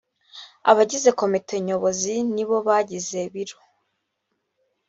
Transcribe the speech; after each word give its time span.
abagize 0.71 1.09
komite 1.19 1.55
nyobozi 1.65 2.13
nibo 2.33 2.57
bagize 2.67 3.19
biro 3.33 3.57